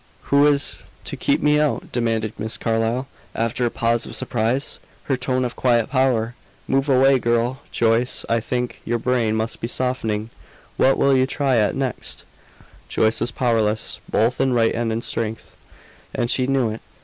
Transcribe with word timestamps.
"Who 0.33 0.47
is 0.47 0.79
to 1.03 1.15
keep 1.15 1.43
me 1.43 1.59
out?" 1.59 1.91
demanded 1.91 2.33
Miss 2.39 2.57
Carlyle, 2.57 3.05
after 3.35 3.67
a 3.67 3.69
pause 3.69 4.07
of 4.07 4.15
surprise, 4.15 4.79
her 5.03 5.15
tone 5.15 5.45
of 5.45 5.55
quiet 5.55 5.91
power. 5.91 6.33
"Move 6.67 6.89
away, 6.89 7.19
girl. 7.19 7.61
Joyce, 7.71 8.25
I 8.27 8.39
think 8.39 8.81
your 8.83 8.97
brain 8.97 9.35
must 9.35 9.61
be 9.61 9.67
softening. 9.67 10.31
What 10.75 10.97
will 10.97 11.15
you 11.15 11.27
try 11.27 11.57
at 11.57 11.75
next?" 11.75 12.23
Joyce 12.89 13.21
was 13.21 13.29
powerless, 13.29 13.99
both 14.09 14.41
in 14.41 14.53
right 14.53 14.73
and 14.73 15.03
strength, 15.03 15.55
and 16.15 16.31
she 16.31 16.47
knew 16.47 16.71
it. 16.71 16.81